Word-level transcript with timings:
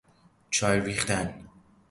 چای 0.51 0.79
ریختن 0.79 1.47